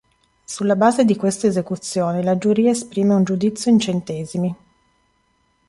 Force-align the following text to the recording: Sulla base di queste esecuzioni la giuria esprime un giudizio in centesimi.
Sulla 0.45 0.75
base 0.75 1.05
di 1.05 1.15
queste 1.15 1.45
esecuzioni 1.45 2.23
la 2.23 2.35
giuria 2.35 2.71
esprime 2.71 3.13
un 3.13 3.23
giudizio 3.23 3.69
in 3.71 3.77
centesimi. 3.79 4.55